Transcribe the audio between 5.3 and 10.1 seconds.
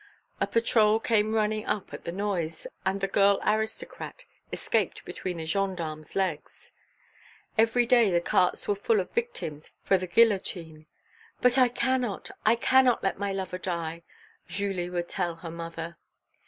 the gendarmes' legs. Every day the carts were full of victims for the